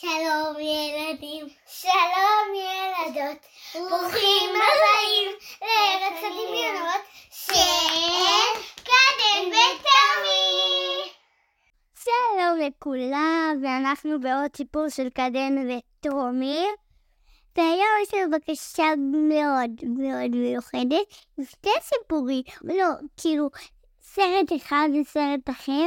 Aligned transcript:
שלום 0.00 0.56
ילדים, 0.60 1.46
שלום 1.66 2.54
ילדות, 2.54 3.38
ברוכים 3.74 4.50
הבאים 4.50 5.30
לארץ 5.62 6.18
הדמיונות 6.18 7.02
של 7.30 8.60
קדם 8.84 9.48
ותמי. 9.48 11.10
שלום 11.94 12.58
לכולם, 12.66 13.60
ואנחנו 13.62 14.20
בעוד 14.20 14.56
סיפור 14.56 14.88
של 14.88 15.08
קדם 15.08 15.56
וטומי. 15.68 16.64
והיום 17.56 18.02
יש 18.02 18.14
לנו 18.14 18.30
בקשה 18.30 18.92
מאוד 19.28 19.70
מאוד 19.84 20.30
מיוחדת, 20.30 21.06
שתי 21.44 21.70
סיפורים, 21.80 22.42
לא, 22.64 22.86
כאילו, 23.20 23.48
סרט 24.02 24.52
אחד 24.56 24.88
וסרט 25.00 25.50
אחר, 25.50 25.86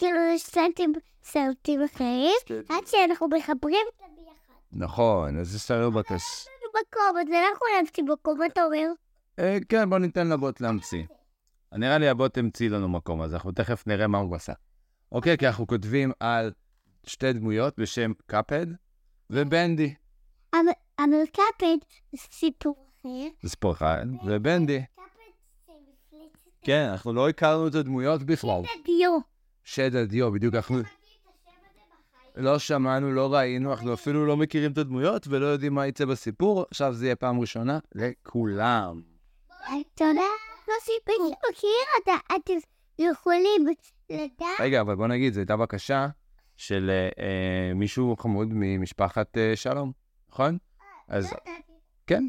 כאילו 0.00 0.20
יש 0.34 0.42
סרטים, 0.42 0.92
סרטים 1.24 1.80
אחרים, 1.84 2.32
עד 2.68 2.86
שאנחנו 2.86 3.28
מחברים 3.28 3.86
אותם 3.86 4.14
ביחד. 4.16 4.54
נכון, 4.72 5.38
אז 5.38 5.70
לנו 5.70 5.92
בקש... 5.92 6.46
מקום, 6.80 7.16
אז 7.20 7.28
אנחנו 7.28 7.66
נמציא 7.80 8.02
מקום, 8.02 8.38
מה 8.38 8.46
אתה 8.46 8.64
אומר? 8.64 8.86
אה, 9.38 9.58
כן, 9.68 9.90
בוא 9.90 9.98
ניתן 9.98 10.28
לבוט 10.28 10.60
להמציא. 10.60 11.02
נראה 11.72 11.98
לי 11.98 12.08
הבוט 12.08 12.38
המציא 12.38 12.70
לנו 12.70 12.88
מקום, 12.88 13.22
אז 13.22 13.34
אנחנו 13.34 13.52
תכף 13.52 13.86
נראה 13.86 14.06
מה 14.06 14.18
הוא 14.18 14.36
עשה. 14.36 14.52
אוקיי, 15.12 15.38
כי 15.38 15.46
אנחנו 15.46 15.66
כותבים 15.66 16.12
על 16.20 16.52
שתי 17.06 17.32
דמויות 17.32 17.78
בשם 17.78 18.12
קאפד 18.26 18.66
ובנדי. 19.30 19.94
אבל 20.52 21.26
קאפד 21.32 21.76
זה 22.12 22.18
סיפור 22.30 22.74
אחר. 23.00 23.28
זה 23.42 23.48
סיפור 23.48 23.72
אחד, 23.72 24.06
ובנדי. 24.24 24.80
קאפד 24.96 25.08
זה 25.66 25.72
מפלצת. 25.72 26.50
כן, 26.62 26.88
אנחנו 26.92 27.12
לא 27.12 27.28
הכרנו 27.28 27.68
את 27.68 27.74
הדמויות 27.74 28.22
בכלל. 28.22 28.62
דיו. 28.84 29.18
שד 29.64 29.94
הדיו, 29.96 30.32
בדיוק 30.32 30.54
אנחנו... 30.54 30.78
לא 32.36 32.58
שמענו, 32.58 33.12
לא 33.12 33.34
ראינו, 33.34 33.72
אנחנו 33.72 33.94
אפילו 33.94 34.26
לא 34.26 34.36
מכירים 34.36 34.72
את 34.72 34.78
הדמויות 34.78 35.26
ולא 35.28 35.46
יודעים 35.46 35.74
מה 35.74 35.86
יצא 35.86 36.04
בסיפור. 36.04 36.64
עכשיו 36.70 36.92
זה 36.94 37.06
יהיה 37.06 37.16
פעם 37.16 37.40
ראשונה 37.40 37.78
לכולם. 37.94 39.02
יודע, 40.00 40.20
לא 40.68 40.74
סיפרתי 40.80 41.34
מכיר, 41.50 41.70
אתה- 42.02 42.34
אתם 42.36 42.52
יכולים 42.98 43.66
לדעת. 44.10 44.60
רגע, 44.60 44.80
אבל 44.80 44.94
בוא 44.94 45.06
נגיד, 45.06 45.32
זו 45.32 45.40
הייתה 45.40 45.56
בקשה 45.56 46.08
של 46.56 46.90
אה, 46.90 47.08
אה, 47.24 47.74
מישהו 47.74 48.16
חמוד 48.16 48.48
ממשפחת 48.50 49.38
אה, 49.38 49.52
שלום, 49.56 49.92
נכון? 50.30 50.58
אז 51.08 51.32
כן, 52.06 52.24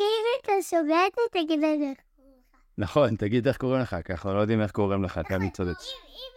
אם 0.00 0.04
אתה 0.42 0.52
שומע 0.62 1.06
את 1.06 1.12
זה, 1.14 1.40
תגיד 1.40 1.58
לזה. 1.58 1.92
נכון, 2.78 3.16
תגיד 3.16 3.48
איך 3.48 3.56
קוראים 3.56 3.80
לך, 3.82 3.96
כי 4.04 4.12
אנחנו 4.12 4.34
לא 4.34 4.40
יודעים 4.40 4.60
איך 4.62 4.70
קוראים 4.70 5.04
לך, 5.04 5.18
תמי 5.28 5.50
צודק. 5.50 5.70
אם 5.70 6.28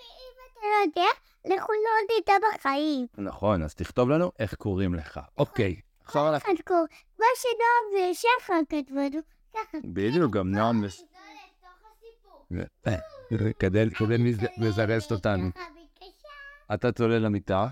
אתה 0.51 0.59
לא 0.63 0.89
יודע, 0.89 1.09
אנחנו 1.55 1.73
לא 1.73 2.15
נדע 2.19 2.33
בחיים. 2.57 3.07
נכון, 3.17 3.63
אז 3.63 3.75
תכתוב 3.75 4.09
לנו 4.09 4.31
איך 4.39 4.53
קוראים 4.55 4.95
לך. 4.95 5.19
אוקיי, 5.37 5.75
עכשיו 6.03 6.33
אנחנו... 6.33 6.53
אחד 6.53 6.61
קורא, 6.67 6.79
מה 7.19 7.25
שנועם 7.35 8.09
ושחר 8.11 8.53
כתבו 8.69 8.95
לנו, 8.99 9.19
ככה. 9.53 9.77
בדיוק, 9.83 10.33
גם 10.33 10.51
נועם 10.51 10.81
מס- 10.81 11.03
אה, 12.87 12.95
כדי 13.59 13.89
כדי 13.95 14.17
מז- 14.19 14.47
לזרז 14.57 15.11
אותנו. 15.11 15.49
אתה 16.73 16.91
צולל 16.91 17.17
למיטה, 17.17 17.67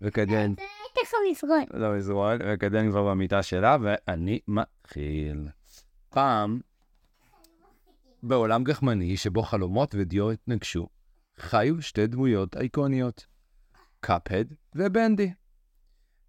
וכדי... 0.00 0.46
יכול 1.02 1.18
לזרון. 1.30 1.64
לא 1.74 1.96
מזרון, 1.96 2.38
וכדי 2.48 2.78
כבר 2.90 3.10
במיטה 3.10 3.42
שלה, 3.42 3.76
ואני 3.82 4.40
מתחיל. 4.48 5.48
פעם, 6.10 6.60
בעולם 8.22 8.64
גחמני 8.64 9.16
שבו 9.16 9.42
חלומות 9.42 9.94
ודיו 9.98 10.30
התנגשו, 10.30 10.88
חיו 11.38 11.82
שתי 11.82 12.06
דמויות 12.06 12.56
אייקוניות, 12.56 13.26
קאפד 14.00 14.44
ובנדי. 14.74 15.32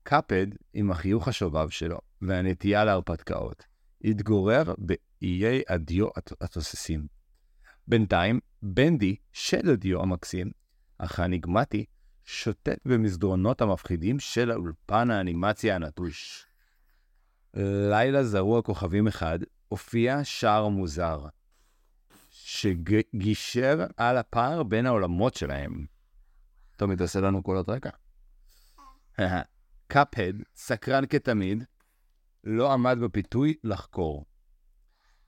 קאפד, 0.03 0.47
עם 0.73 0.91
החיוך 0.91 1.27
השובב 1.27 1.69
שלו 1.69 1.97
והנטייה 2.21 2.85
להרפתקאות, 2.85 3.63
התגורר 4.03 4.73
באיי 4.77 5.61
הדיו 5.69 6.07
הת- 6.15 6.41
התוססים. 6.41 7.07
בינתיים, 7.87 8.39
בנדי, 8.61 9.15
שד 9.31 9.67
הדיו 9.67 10.01
המקסים, 10.01 10.51
אך 10.97 11.19
האניגמטי, 11.19 11.85
שוטט 12.25 12.79
במסדרונות 12.85 13.61
המפחידים 13.61 14.19
של 14.19 14.51
האולפן 14.51 15.11
האנימציה 15.11 15.75
הנטוש. 15.75 16.45
לילה 17.89 18.23
זרוע 18.23 18.61
כוכבים 18.61 19.07
אחד, 19.07 19.39
הופיע 19.67 20.23
שער 20.23 20.67
מוזר, 20.67 21.25
שגישר 22.47 23.85
על 23.97 24.17
הפער 24.17 24.63
בין 24.63 24.85
העולמות 24.85 25.33
שלהם. 25.33 25.85
תומי, 26.75 26.95
תעשה 26.95 27.19
לנו 27.19 27.43
קולות 27.43 27.69
רקע. 27.69 27.89
קאפהד, 29.87 30.35
סקרן 30.55 31.05
כתמיד, 31.05 31.63
לא 32.43 32.73
עמד 32.73 32.97
בפיתוי 33.01 33.53
לחקור. 33.63 34.25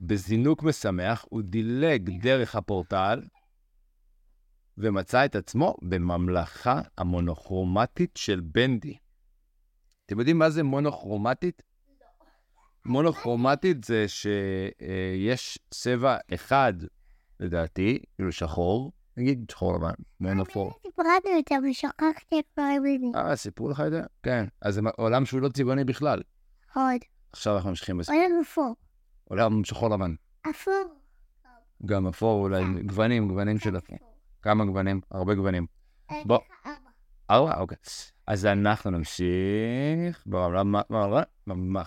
בזינוק 0.01 0.63
משמח 0.63 1.25
הוא 1.29 1.41
דילג 1.41 2.21
דרך 2.21 2.55
הפורטל 2.55 3.21
ומצא 4.77 5.25
את 5.25 5.35
עצמו 5.35 5.75
בממלכה 5.81 6.81
המונוכרומטית 6.97 8.17
של 8.17 8.39
בנדי. 8.39 8.97
אתם 10.05 10.19
יודעים 10.19 10.39
מה 10.39 10.49
זה 10.49 10.63
מונוכרומטית? 10.63 11.61
מונוכרומטית 12.85 13.83
זה 13.83 14.05
שיש 14.07 15.59
צבע 15.69 16.17
אחד, 16.33 16.73
לדעתי, 17.39 17.99
כאילו 18.15 18.31
שחור, 18.31 18.91
נגיד 19.17 19.45
שחור 19.51 19.75
לבן, 19.75 19.93
מונופור. 20.19 20.73
סיפרנו 20.87 21.09
אותם 21.37 21.69
ושכחתי 21.69 22.41
קוראים 22.55 23.11
לזה. 23.11 23.19
אה, 23.19 23.35
סיפרו 23.35 23.69
לך 23.69 23.83
את 23.87 23.91
זה? 23.91 24.01
כן. 24.23 24.45
אז 24.61 24.73
זה 24.73 24.81
עולם 24.97 25.25
שהוא 25.25 25.41
לא 25.41 25.49
צבעוני 25.49 25.83
בכלל. 25.83 26.21
עוד. 26.75 27.01
עכשיו 27.31 27.55
אנחנו 27.55 27.69
ממשיכים 27.69 27.97
בסיפור. 27.97 28.21
עולם 28.21 28.41
אפור. 28.41 28.75
עולם 29.23 29.63
שחור 29.63 29.89
לבן. 29.89 30.15
אפור. 30.49 30.73
גם 31.85 32.07
אפור, 32.07 32.41
אולי 32.43 32.63
גוונים, 32.85 33.27
גוונים 33.27 33.59
של 33.59 33.77
אפור. 33.77 33.97
כמה 34.41 34.65
גוונים? 34.65 35.01
הרבה 35.11 35.35
גוונים. 35.35 35.65
בוא. 36.25 36.39
ארבע? 37.31 37.59
אוקיי. 37.59 37.77
אז 38.27 38.45
אנחנו 38.45 38.91
נמשיך 38.91 40.23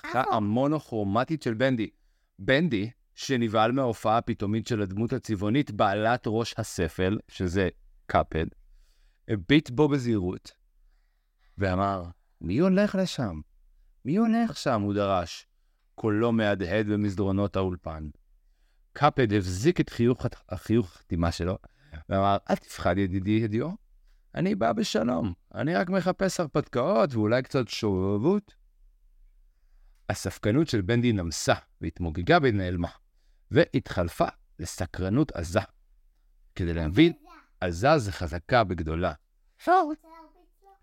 אפור. 0.08 0.34
המונוכרומטית 0.34 1.42
של 1.42 1.54
בנדי. 1.54 1.90
בנדי, 2.38 2.90
שנבהל 3.14 3.72
מההופעה 3.72 4.18
הפתאומית 4.18 4.66
של 4.66 4.82
הדמות 4.82 5.12
הצבעונית 5.12 5.70
בעלת 5.70 6.22
ראש 6.26 6.54
הספל, 6.58 7.18
שזה 7.28 7.68
קאפד, 8.06 8.46
הביט 9.28 9.70
בו 9.70 9.88
בזהירות, 9.88 10.52
ואמר, 11.58 12.02
מי 12.40 12.58
הולך 12.58 12.94
לשם? 12.94 13.40
מי 14.04 14.16
הולך 14.16 14.56
שם? 14.56 14.80
הוא 14.80 14.94
דרש. 14.94 15.46
קולו 15.94 16.32
מהדהד 16.32 16.86
במסדרונות 16.86 17.56
האולפן. 17.56 18.08
קאפד 18.92 19.32
הבזיק 19.32 19.80
את 19.80 19.90
חיוך 19.90 20.26
החיוך 20.48 20.96
החתימה 20.96 21.32
שלו, 21.32 21.58
ואמר, 22.08 22.36
אל 22.50 22.56
תפחד 22.56 22.98
ידידי 22.98 23.30
ידיעו, 23.30 23.76
אני 24.34 24.54
בא 24.54 24.72
בשלום, 24.72 25.32
אני 25.54 25.74
רק 25.74 25.90
מחפש 25.90 26.40
הרפתקאות 26.40 27.14
ואולי 27.14 27.42
קצת 27.42 27.68
שובבות. 27.68 28.54
הספקנות 30.08 30.68
של 30.68 30.80
בנדי 30.80 31.12
נמסה 31.12 31.54
והתמוגגה 31.80 32.38
ונעלמה, 32.42 32.88
והתחלפה 33.52 34.26
לסקרנות 34.58 35.32
עזה. 35.32 35.60
כדי 36.54 36.72
להבין, 36.72 37.12
עזה 37.60 37.98
זה 37.98 38.12
חזקה 38.12 38.64
בגדולה. 38.64 39.12
אפור. 39.62 39.92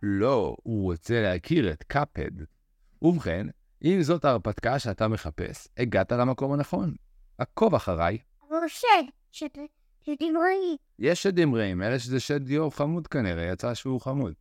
לא, 0.04 0.56
הוא 0.64 0.84
רוצה 0.92 1.22
להכיר 1.22 1.72
את 1.72 1.84
קאפד. 1.84 2.32
ובכן, 3.02 3.48
אם 3.84 3.98
זאת 4.02 4.26
ההרפתקה 4.26 4.80
שאתה 4.80 5.08
מחפש, 5.08 5.68
הגעת 5.78 6.12
למקום 6.12 6.54
הנכון. 6.54 6.96
עקוב 7.38 7.76
אחריי. 7.76 8.18
אבל 8.50 8.58
שד. 8.68 8.86
שד. 9.32 9.48
שדברי. 10.02 10.78
יש 11.00 11.24
שדים 11.24 11.56
רעים, 11.56 11.82
אלה 11.82 12.00
שזה 12.00 12.20
שד 12.20 12.44
דיו 12.44 12.72
חמוד 12.72 13.08
כנראה, 13.08 13.44
יצא 13.44 13.74
שהוא 13.74 14.02
חמוד. 14.02 14.34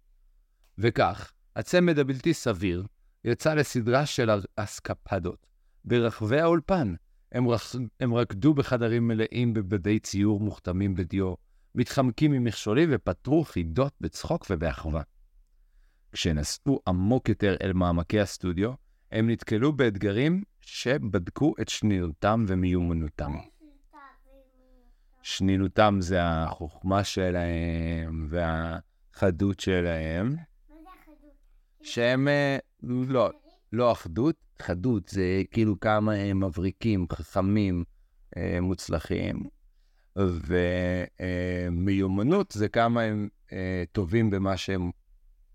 וכך, 0.79 1.33
הצמד 1.57 1.99
הבלתי 1.99 2.35
סביר 2.35 2.85
יצא 3.25 3.55
לסדרה 3.55 4.07
של 4.07 4.31
אסקפדות 4.57 5.47
ברחבי 5.85 6.41
האולפן. 6.41 6.95
הם, 7.33 7.49
רח... 7.49 7.75
הם 8.01 8.15
רקדו 8.15 8.55
בחדרים 8.55 9.09
מלאים 9.09 9.55
בבדי 9.55 9.99
ציור 9.99 10.41
מוכתמים 10.41 10.95
בדיו, 10.95 11.35
מתחמקים 11.75 12.33
ממכשולים 12.33 12.89
ופתרו 12.93 13.45
חידות 13.45 13.93
בצחוק 14.01 14.47
ובאחווה. 14.51 15.03
כשנסעו 16.13 16.81
עמוק 16.87 17.29
יותר 17.29 17.57
אל 17.63 17.73
מעמקי 17.73 18.21
הסטודיו, 18.21 18.73
הם 19.13 19.31
נתקלו 19.31 19.73
באתגרים 19.73 20.43
שבדקו 20.61 21.55
את 21.61 21.69
שניותם 21.69 22.45
ומיומנותם. 22.49 23.33
שנינותם 25.23 25.97
זה 26.01 26.19
החוכמה 26.23 27.05
שלהם 27.05 28.29
והחדות 28.31 29.61
שלהם, 29.61 30.37
שהם, 31.83 32.29
אה, 32.29 32.59
לא, 32.83 33.31
לא 33.73 33.93
אחדות, 33.93 34.37
חדות 34.63 35.09
זה 35.09 35.43
כאילו 35.51 35.81
כמה 35.81 36.13
הם 36.13 36.45
מבריקים, 36.45 37.07
חכמים, 37.13 37.85
אה, 38.37 38.59
מוצלחים, 38.61 39.45
ומיומנות 41.21 42.53
זה 42.53 42.69
כמה 42.69 43.03
הם 43.03 43.29
אה, 43.53 43.85
טובים 43.93 44.31
במה 44.31 44.57
שהם 44.57 44.91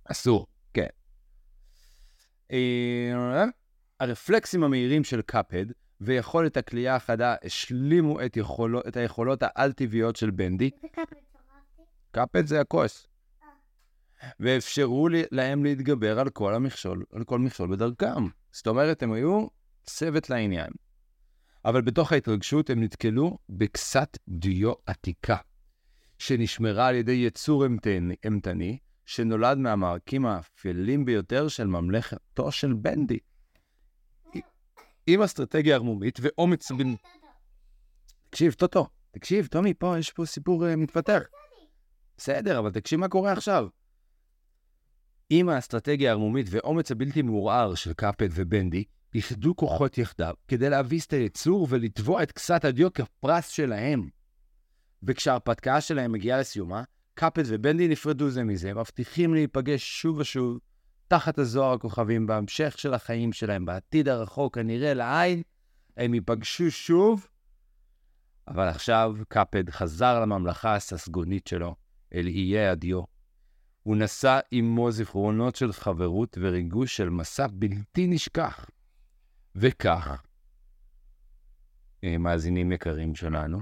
עשו, 0.05 0.45
כן. 0.73 0.87
אה, 2.51 3.45
הרפלקסים 3.99 4.63
המהירים 4.63 5.03
של 5.03 5.21
קאפד 5.21 5.65
ויכולת 6.01 6.57
הכלייה 6.57 6.95
החדה 6.95 7.35
השלימו 7.43 8.21
את, 8.21 8.37
יכולו, 8.37 8.81
את 8.87 8.97
היכולות 8.97 9.43
העל-טבעיות 9.43 10.15
של 10.15 10.31
בנדי. 10.31 10.69
קאפד 12.11 12.45
זה 12.45 12.61
הכוס. 12.61 13.07
ואפשרו 14.39 15.07
להם 15.31 15.63
להתגבר 15.63 16.19
על 16.19 16.29
כל 16.29 16.55
המכשול, 16.55 17.03
על 17.13 17.23
כל 17.23 17.39
מכשול 17.39 17.71
בדרכם. 17.71 18.27
זאת 18.51 18.67
אומרת, 18.67 19.03
הם 19.03 19.13
היו 19.13 19.47
צוות 19.83 20.29
לעניין. 20.29 20.69
אבל 21.65 21.81
בתוך 21.81 22.11
ההתרגשות 22.11 22.69
הם 22.69 22.83
נתקלו 22.83 23.37
בכסת 23.49 24.17
דיו 24.27 24.73
עתיקה, 24.85 25.37
שנשמרה 26.17 26.87
על 26.87 26.95
ידי 26.95 27.11
יצור 27.11 27.65
אימתני, 28.23 28.77
שנולד 29.05 29.57
מהמערכים 29.57 30.25
האפלים 30.25 31.05
ביותר 31.05 31.47
של 31.47 31.67
ממלכתו 31.67 32.51
של 32.51 32.73
בנדי. 32.73 33.19
עם 35.07 35.21
אסטרטגיה 35.21 35.75
ערמומית 35.75 36.19
ואומץ 36.21 36.71
בין... 36.71 36.95
תקשיב, 38.29 38.53
טוטו, 38.53 38.87
תקשיב, 39.11 39.47
טומי, 39.47 39.73
פה 39.73 39.99
יש 39.99 40.11
פה 40.11 40.25
סיפור 40.25 40.65
uh, 40.65 40.75
מתפתח. 40.75 41.21
בסדר, 42.17 42.59
אבל 42.59 42.71
תקשיב 42.71 42.99
מה 42.99 43.07
קורה 43.07 43.31
עכשיו. 43.31 43.67
עם 45.29 45.49
האסטרטגיה 45.49 46.09
הערמומית 46.09 46.47
ואומץ 46.49 46.91
הבלתי 46.91 47.21
מעורער 47.21 47.75
של 47.75 47.93
קאפד 47.93 48.29
ובנדי, 48.31 48.83
איחדו 49.15 49.55
כוחות 49.55 49.97
יחדיו 49.97 50.33
כדי 50.47 50.69
להביס 50.69 51.05
את 51.05 51.13
היצור 51.13 51.67
ולתבוע 51.69 52.23
את 52.23 52.31
כסת 52.31 52.65
הדיו 52.65 52.93
כפרס 52.93 53.47
שלהם. 53.47 54.09
וכשההרפתקה 55.03 55.81
שלהם 55.81 56.11
מגיעה 56.11 56.39
לסיומה, 56.39 56.83
קאפד 57.13 57.43
ובנדי 57.47 57.87
נפרדו 57.87 58.29
זה 58.29 58.43
מזה, 58.43 58.73
מבטיחים 58.73 59.33
להיפגש 59.33 60.01
שוב 60.01 60.17
ושוב 60.17 60.59
תחת 61.07 61.37
הזוהר 61.37 61.73
הכוכבים 61.73 62.27
בהמשך 62.27 62.79
של 62.79 62.93
החיים 62.93 63.33
שלהם, 63.33 63.65
בעתיד 63.65 64.07
הרחוק 64.07 64.57
הנראה 64.57 64.93
לעין, 64.93 65.41
הם 65.97 66.13
ייפגשו 66.13 66.71
שוב, 66.71 67.27
אבל 68.47 68.67
עכשיו 68.67 69.15
קאפד 69.27 69.69
חזר 69.69 70.19
לממלכה 70.19 70.75
הססגונית 70.75 71.47
שלו, 71.47 71.75
אל 72.13 72.27
איי 72.27 72.67
הדיו. 72.67 73.12
הוא 73.83 73.97
נשא 73.97 74.39
עמו 74.51 74.91
זיכרונות 74.91 75.55
של 75.55 75.73
חברות 75.73 76.37
וריגוש 76.41 76.97
של 76.97 77.09
מסע 77.09 77.47
בלתי 77.53 78.07
נשכח. 78.07 78.69
וכך, 79.55 80.23
אה, 82.03 82.17
מאזינים 82.17 82.71
יקרים 82.71 83.15
שלנו, 83.15 83.59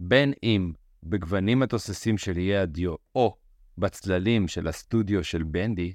בין 0.00 0.32
אם 0.42 0.72
בגוונים 1.02 1.62
התוססים 1.62 2.18
של 2.18 2.36
איי 2.36 2.56
הדיו 2.56 2.94
או 3.14 3.36
בצללים 3.78 4.48
של 4.48 4.68
הסטודיו 4.68 5.24
של 5.24 5.42
בנדי, 5.42 5.94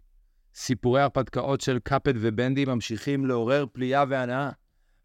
סיפורי 0.55 0.99
ההרפתקאות 0.99 1.61
של 1.61 1.79
קאפד 1.79 2.13
ובנדי 2.15 2.65
ממשיכים 2.65 3.25
לעורר 3.25 3.65
פליאה 3.73 4.03
והנאה, 4.09 4.49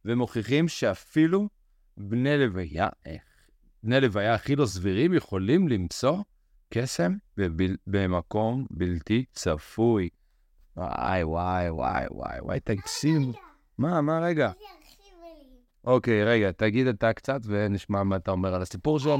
ומוכיחים 0.04 0.68
שאפילו 0.68 1.48
בני 1.96 2.38
לוויה, 2.38 2.88
איך, 3.06 3.22
בני 3.82 4.00
לוויה 4.00 4.34
הכי 4.34 4.56
לא 4.56 4.66
סבירים 4.66 5.14
יכולים 5.14 5.68
למצוא 5.68 6.22
קסם 6.70 7.12
בבל, 7.36 7.76
במקום 7.86 8.66
בלתי 8.70 9.24
צפוי. 9.32 10.08
וואי, 10.76 11.24
וואי, 11.24 11.70
וואי, 11.70 12.04
וואי, 12.10 12.40
וואי, 12.40 12.60
תקשיב. 12.60 13.22
מה, 13.78 14.00
מה 14.00 14.20
רגע? 14.20 14.50
אוקיי, 15.84 16.24
רגע, 16.24 16.52
תגיד 16.52 16.86
אתה 16.86 17.12
קצת 17.12 17.40
ונשמע 17.44 18.02
מה 18.02 18.16
אתה 18.16 18.30
אומר 18.30 18.54
על 18.54 18.62
הסיפור 18.62 18.98
של, 18.98 19.10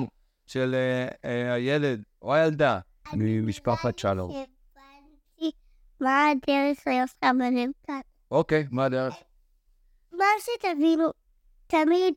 של 0.46 0.74
אה, 0.74 1.08
אה, 1.24 1.52
הילד 1.52 2.02
או 2.22 2.34
הילדה 2.34 2.80
ממשפחת 3.12 3.98
שלום. 3.98 4.44
מה 6.00 6.26
הדרך 6.30 6.86
ליוסף 6.86 7.16
בנמצא. 7.22 7.92
אוקיי, 8.30 8.66
מה 8.70 8.84
הדרך? 8.84 9.14
מה 10.12 10.24
שתבינו, 10.40 11.08
תמיד 11.66 12.14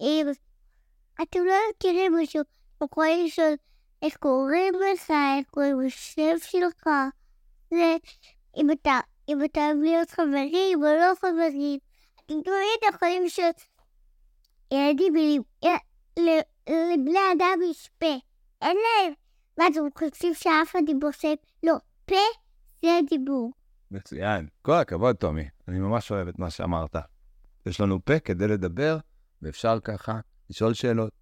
אם 0.00 0.26
אתם 1.22 1.38
לא 1.46 1.54
מכירים 1.70 2.14
מישהו, 2.14 2.42
או 2.80 2.86
יכולים 2.86 3.26
לשאול 3.26 3.54
איך 4.06 4.16
קוראים 4.16 4.74
לך, 4.74 5.10
איך 5.10 5.46
קוראים 5.50 5.80
לשם 5.80 6.38
שלך, 6.38 6.88
זה 7.70 7.96
אם 8.56 8.70
אתה, 8.70 9.00
אם 9.28 9.44
אתה 9.44 9.60
אוהב 9.60 9.76
להיות 9.82 10.10
חברים 10.10 10.78
או 10.78 10.88
לא 10.88 11.12
חברים, 11.20 11.78
אתם 12.16 12.34
תמיד 12.42 12.94
יכולים 12.94 13.24
לשאול 13.24 13.50
ילדים 14.72 15.42
לבני 16.68 17.18
אדם 17.36 17.58
יש 17.70 17.90
פה, 17.98 18.14
אין 18.62 18.76
להם. 18.76 19.12
מה 19.58 19.66
אתם 19.66 19.80
חושבים 19.98 20.34
שאף 20.34 20.70
אחד 20.70 20.80
שם? 21.12 21.38
לא, 21.62 21.74
פה 22.04 22.14
זה 22.82 22.98
דיבור. 23.10 23.52
מצוין. 23.90 24.48
כל 24.62 24.72
הכבוד, 24.74 25.16
טומי. 25.16 25.48
אני 25.68 25.78
ממש 25.78 26.10
אוהב 26.10 26.28
את 26.28 26.38
מה 26.38 26.50
שאמרת. 26.50 26.96
יש 27.66 27.80
לנו 27.80 28.04
פה 28.04 28.18
כדי 28.18 28.48
לדבר, 28.48 28.98
ואפשר 29.42 29.78
ככה 29.84 30.20
לשאול 30.50 30.74
שאלות. 30.74 31.12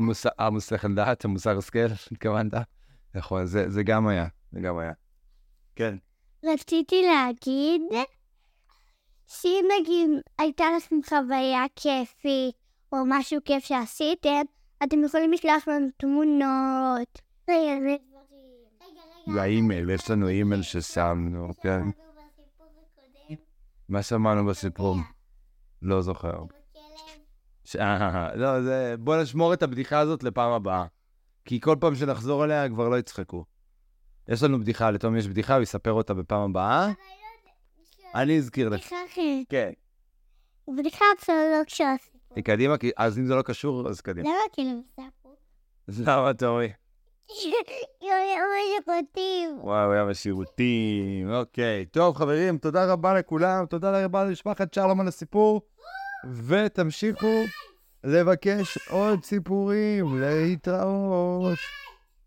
נראה 0.00 0.14
שזה 0.14 0.28
היה... 0.28 0.36
המוס- 0.38 0.44
המוסכת 0.46 0.90
דעת, 0.90 1.24
המוסר 1.24 1.58
השכל, 1.58 1.78
התכוונת? 2.12 2.52
נכון, 3.14 3.46
זה 3.46 3.70
זה 3.70 3.82
גם 3.82 4.06
היה, 4.06 4.26
זה 4.52 4.60
גם 4.60 4.78
היה. 4.78 4.92
כן. 5.76 5.96
רציתי 6.44 7.02
להגיד 7.02 7.82
שאם 9.26 9.64
נגיד 9.80 10.10
הייתה 10.38 10.64
לכם 10.76 10.96
חוויה 11.08 11.64
כיפית 11.76 12.54
או 12.92 12.98
משהו 13.06 13.40
כיף 13.44 13.64
שעשיתם, 13.64 14.42
אתם 14.84 15.04
יכולים 15.04 15.32
לשלוח 15.32 15.68
לנו 15.68 15.86
תמונות. 15.96 17.20
והאימייל, 19.26 19.90
יש 19.90 20.10
לנו 20.10 20.28
אימייל 20.28 20.62
ששמנו, 20.62 21.48
כן. 21.62 21.82
מה 23.88 24.02
שמענו 24.02 24.46
בסיפור? 24.46 24.96
לא 25.82 26.00
זוכר. 26.02 26.38
ש- 27.64 27.76
לא, 28.42 28.62
זה... 28.62 28.94
בוא 28.98 29.16
נשמור 29.16 29.52
את 29.54 29.62
הבדיחה 29.62 29.98
הזאת 29.98 30.22
לפעם 30.22 30.52
הבאה. 30.52 30.84
כי 31.44 31.60
כל 31.60 31.76
פעם 31.80 31.94
שנחזור 31.94 32.44
אליה 32.44 32.68
כבר 32.68 32.88
לא 32.88 32.98
יצחקו. 32.98 33.44
יש 34.28 34.42
לנו 34.42 34.60
בדיחה, 34.60 34.90
לתום 34.90 35.16
יש 35.16 35.28
בדיחה, 35.28 35.54
הוא 35.54 35.62
יספר 35.62 35.92
אותה 35.92 36.14
בפעם 36.14 36.50
הבאה. 36.50 36.88
אני 38.14 38.38
אזכיר 38.38 38.68
לך. 38.68 38.80
בדיחה 38.80 38.96
אחרת. 39.12 39.46
כן. 39.48 39.70
בדיחה 40.78 41.04
אפילו 41.18 41.36
לא 41.58 41.64
קשורה 41.64 41.94
לסיפור. 41.94 42.42
קדימה, 42.44 42.74
אז 42.96 43.18
אם 43.18 43.26
זה 43.26 43.34
לא 43.34 43.42
קשור, 43.42 43.88
אז 43.88 44.00
קדימה. 44.00 44.28
למה 44.28 44.38
כאילו 44.52 44.80
סיפור? 44.90 45.36
למה, 45.88 46.30
יואי, 48.02 48.78
יחודים. 48.80 49.58
וואו, 49.60 49.92
היה 49.92 50.04
בשירותים, 50.04 51.30
אוקיי. 51.32 51.86
טוב, 51.86 52.16
חברים, 52.16 52.58
תודה 52.58 52.92
רבה 52.92 53.14
לכולם, 53.14 53.66
תודה 53.66 54.04
רבה 54.04 54.24
למשפחת 54.24 54.74
שלום 54.74 55.00
על 55.00 55.08
הסיפור, 55.08 55.62
ותמשיכו 56.32 57.44
לבקש 58.04 58.78
עוד 58.90 59.24
סיפורים, 59.24 60.20
להתראות. 60.20 61.58